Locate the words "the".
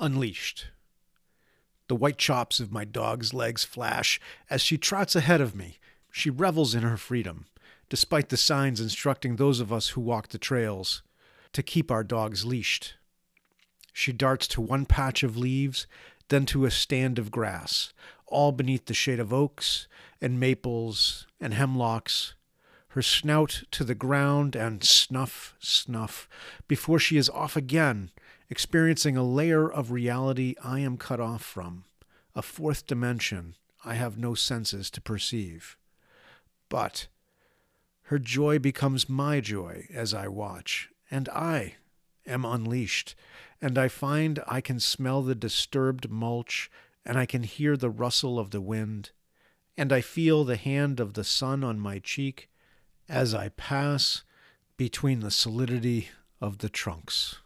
1.88-1.94, 8.30-8.38, 10.28-10.38, 18.86-18.94, 23.84-23.94, 45.22-45.34, 47.76-47.88, 48.50-48.60, 50.44-50.56, 51.14-51.24, 55.20-55.30, 56.58-56.68